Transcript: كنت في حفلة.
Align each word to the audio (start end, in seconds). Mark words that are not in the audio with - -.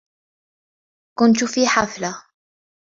كنت 1.19 1.43
في 1.43 1.67
حفلة. 1.67 2.23